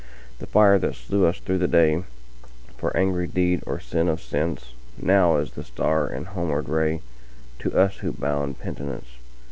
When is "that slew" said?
0.79-1.27